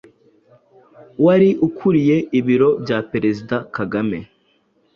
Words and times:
wari 1.25 1.49
ukuriye 1.67 2.17
ibiro 2.39 2.69
bya 2.83 2.97
Perezida 3.11 3.55
Kagame 3.75 4.17